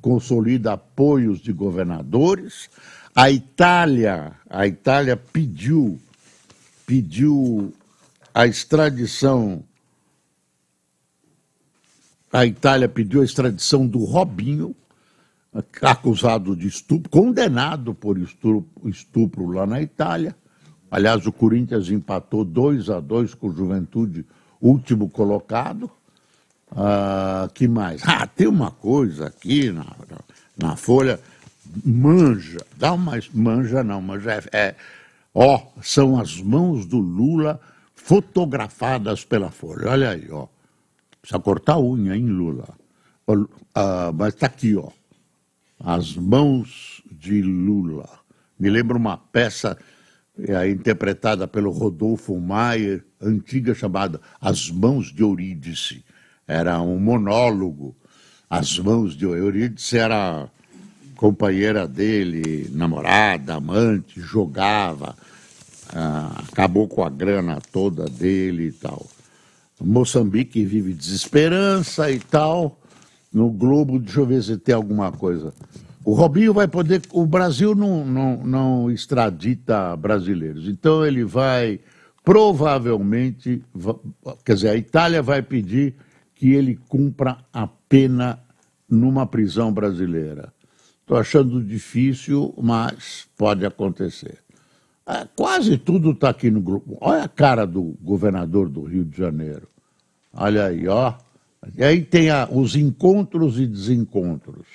consolida 0.00 0.74
apoios 0.74 1.40
de 1.40 1.52
governadores. 1.52 2.68
A 3.14 3.30
Itália, 3.30 4.32
a 4.48 4.66
Itália 4.66 5.16
pediu, 5.16 5.98
pediu 6.86 7.72
a 8.34 8.46
extradição. 8.46 9.64
A 12.32 12.46
Itália 12.46 12.88
pediu 12.88 13.20
a 13.20 13.24
extradição 13.24 13.86
do 13.86 14.04
Robinho, 14.04 14.74
acusado 15.82 16.56
de 16.56 16.66
estupro, 16.66 17.10
condenado 17.10 17.94
por 17.94 18.16
estupro, 18.16 18.66
estupro 18.88 19.46
lá 19.48 19.66
na 19.66 19.82
Itália. 19.82 20.34
Aliás, 20.90 21.26
o 21.26 21.32
Corinthians 21.32 21.90
empatou 21.90 22.42
2 22.42 22.88
a 22.88 23.00
2 23.00 23.34
com 23.34 23.48
o 23.48 23.54
Juventude, 23.54 24.24
último 24.60 25.10
colocado. 25.10 25.90
Ah, 26.74 27.50
que 27.52 27.68
mais? 27.68 28.02
Ah, 28.06 28.26
tem 28.26 28.46
uma 28.46 28.70
coisa 28.70 29.26
aqui 29.26 29.70
na, 29.70 29.84
na 30.56 30.74
Folha, 30.74 31.20
manja, 31.84 32.64
dá 32.76 32.94
uma 32.94 33.18
manja 33.34 33.84
não, 33.84 34.00
manja 34.00 34.32
é, 34.32 34.56
é, 34.56 34.74
ó, 35.34 35.60
são 35.82 36.18
as 36.18 36.40
mãos 36.40 36.86
do 36.86 36.98
Lula 36.98 37.60
fotografadas 37.94 39.22
pela 39.22 39.50
Folha. 39.50 39.90
Olha 39.90 40.10
aí, 40.10 40.28
ó. 40.30 40.46
Precisa 41.22 41.38
cortar 41.38 41.74
a 41.74 41.80
unha, 41.80 42.16
hein, 42.16 42.26
Lula? 42.26 42.68
Ah, 43.74 44.10
mas 44.12 44.34
está 44.34 44.46
aqui, 44.46 44.76
ó. 44.76 44.90
As 45.78 46.16
Mãos 46.16 47.00
de 47.10 47.40
Lula. 47.42 48.08
Me 48.58 48.68
lembra 48.68 48.96
uma 48.96 49.16
peça 49.16 49.78
é, 50.36 50.68
interpretada 50.68 51.46
pelo 51.46 51.70
Rodolfo 51.70 52.38
Maier, 52.38 53.04
antiga 53.20 53.72
chamada 53.72 54.20
As 54.40 54.68
Mãos 54.68 55.12
de 55.12 55.22
Eurídice. 55.22 56.04
Era 56.46 56.80
um 56.80 56.98
monólogo. 56.98 57.94
As 58.50 58.76
Mãos 58.80 59.16
de 59.16 59.24
Eurídice 59.24 59.98
era 59.98 60.50
companheira 61.14 61.86
dele, 61.86 62.68
namorada, 62.72 63.54
amante, 63.54 64.20
jogava, 64.20 65.16
ah, 65.94 66.42
acabou 66.48 66.88
com 66.88 67.04
a 67.04 67.08
grana 67.08 67.60
toda 67.70 68.06
dele 68.06 68.66
e 68.66 68.72
tal. 68.72 69.06
Moçambique 69.84 70.64
vive 70.64 70.92
desesperança 70.92 72.10
e 72.10 72.18
tal 72.18 72.78
no 73.32 73.50
Globo, 73.50 73.98
deixa 73.98 74.20
eu 74.20 74.26
ver 74.26 74.42
se 74.42 74.56
tem 74.58 74.74
alguma 74.74 75.10
coisa. 75.10 75.54
O 76.04 76.12
Robinho 76.12 76.52
vai 76.52 76.68
poder. 76.68 77.00
O 77.12 77.24
Brasil 77.24 77.74
não, 77.74 78.04
não, 78.04 78.36
não 78.44 78.90
extradita 78.90 79.96
brasileiros, 79.96 80.68
então 80.68 81.04
ele 81.06 81.24
vai 81.24 81.80
provavelmente. 82.24 83.62
Quer 84.44 84.54
dizer, 84.54 84.68
a 84.68 84.76
Itália 84.76 85.22
vai 85.22 85.42
pedir 85.42 85.94
que 86.34 86.52
ele 86.52 86.78
cumpra 86.88 87.38
a 87.52 87.66
pena 87.66 88.38
numa 88.88 89.26
prisão 89.26 89.72
brasileira. 89.72 90.52
Estou 91.00 91.16
achando 91.16 91.62
difícil, 91.62 92.54
mas 92.60 93.26
pode 93.36 93.64
acontecer. 93.64 94.38
É, 95.06 95.26
quase 95.34 95.78
tudo 95.78 96.10
está 96.10 96.30
aqui 96.30 96.50
no 96.50 96.60
grupo. 96.60 96.96
Olha 97.00 97.24
a 97.24 97.28
cara 97.28 97.66
do 97.66 97.96
governador 98.00 98.68
do 98.68 98.82
Rio 98.82 99.04
de 99.04 99.16
Janeiro. 99.16 99.71
Olha 100.32 100.66
aí, 100.66 100.88
ó. 100.88 101.14
E 101.76 101.84
aí 101.84 102.02
tem 102.02 102.30
a, 102.30 102.48
os 102.50 102.74
encontros 102.74 103.58
e 103.58 103.66
desencontros. 103.66 104.66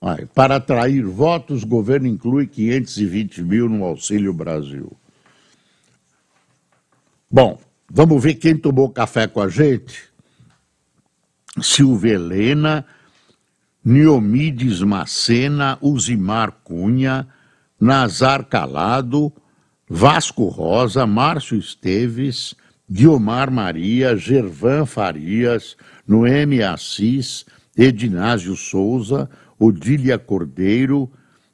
Aí, 0.00 0.26
para 0.26 0.56
atrair 0.56 1.04
votos, 1.04 1.62
o 1.62 1.66
governo 1.66 2.06
inclui 2.06 2.46
520 2.46 3.42
mil 3.42 3.68
no 3.68 3.84
Auxílio 3.84 4.32
Brasil. 4.32 4.90
Bom, 7.30 7.60
vamos 7.88 8.22
ver 8.22 8.34
quem 8.34 8.56
tomou 8.56 8.88
café 8.90 9.26
com 9.26 9.40
a 9.40 9.48
gente? 9.48 10.08
Silvia 11.60 12.14
Helena, 12.14 12.86
Niomides 13.84 14.80
Macena, 14.80 15.78
Uzimar 15.80 16.52
Cunha, 16.64 17.28
Nazar 17.78 18.44
Calado, 18.44 19.32
Vasco 19.88 20.46
Rosa, 20.46 21.06
Márcio 21.06 21.58
Esteves, 21.58 22.54
Guiomar 22.90 23.50
Maria, 23.50 24.16
Gervan 24.16 24.84
Farias, 24.84 25.76
Noemi 26.06 26.62
Assis, 26.62 27.46
Edinásio 27.76 28.56
Souza, 28.56 29.30
Odília 29.58 30.18
Cordeiro, 30.18 31.08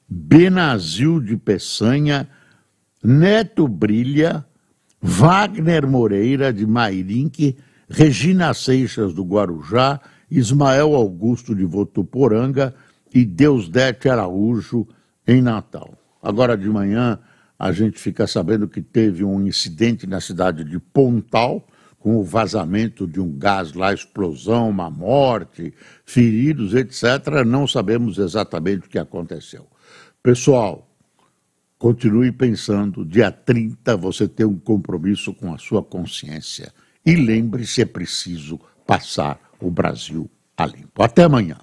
Benazil 0.08 1.20
de 1.20 1.36
Peçanha, 1.36 2.28
Neto 3.02 3.68
Brilha, 3.68 4.46
Wagner 5.02 5.86
Moreira 5.86 6.52
de 6.52 6.66
Mairinque, 6.66 7.56
Regina 7.88 8.54
Seixas 8.54 9.12
do 9.12 9.22
Guarujá, 9.22 10.00
Ismael 10.30 10.94
Augusto 10.94 11.54
de 11.54 11.64
Votuporanga 11.64 12.74
e 13.14 13.24
Deusdete 13.24 14.08
Araújo 14.08 14.88
em 15.26 15.42
Natal. 15.42 15.94
Agora 16.22 16.56
de 16.56 16.68
manhã 16.68 17.18
a 17.58 17.72
gente 17.72 17.98
fica 17.98 18.26
sabendo 18.26 18.68
que 18.68 18.82
teve 18.82 19.24
um 19.24 19.46
incidente 19.46 20.06
na 20.06 20.20
cidade 20.20 20.64
de 20.64 20.78
Pontal, 20.78 21.66
com 21.98 22.16
o 22.18 22.24
vazamento 22.24 23.06
de 23.06 23.20
um 23.20 23.36
gás 23.36 23.72
lá, 23.72 23.92
explosão, 23.92 24.70
uma 24.70 24.88
morte, 24.88 25.74
feridos, 26.04 26.74
etc. 26.74 27.44
Não 27.44 27.66
sabemos 27.66 28.18
exatamente 28.18 28.86
o 28.86 28.90
que 28.90 28.98
aconteceu. 28.98 29.66
Pessoal, 30.22 30.88
continue 31.78 32.30
pensando, 32.30 33.04
dia 33.04 33.32
30 33.32 33.96
você 33.96 34.28
tem 34.28 34.46
um 34.46 34.58
compromisso 34.58 35.34
com 35.34 35.52
a 35.52 35.58
sua 35.58 35.82
consciência. 35.82 36.72
E 37.04 37.16
lembre-se, 37.16 37.82
é 37.82 37.84
preciso 37.84 38.60
passar 38.86 39.40
o 39.60 39.70
Brasil 39.70 40.30
a 40.56 40.66
limpo. 40.66 41.02
Até 41.02 41.24
amanhã. 41.24 41.56